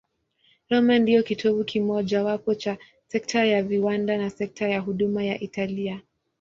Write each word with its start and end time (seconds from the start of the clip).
Roma 0.69 0.99
ndiyo 0.99 1.23
kitovu 1.23 1.63
kimojawapo 1.63 2.55
cha 2.55 2.77
sekta 3.07 3.45
ya 3.45 3.63
viwanda 3.63 4.17
na 4.17 4.29
sekta 4.29 4.67
ya 4.69 4.79
huduma 4.79 5.23
ya 5.23 5.39
Italia. 5.39 6.01